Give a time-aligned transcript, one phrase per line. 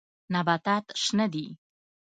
[0.33, 1.45] نباتات شنه دي.